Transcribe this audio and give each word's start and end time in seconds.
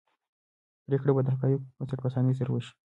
پرېکړه 0.85 1.11
به 1.15 1.21
د 1.23 1.27
حقایقو 1.35 1.63
پر 1.67 1.71
بنسټ 1.81 1.99
په 2.01 2.07
اسانۍ 2.09 2.33
سره 2.39 2.49
وشي. 2.51 2.71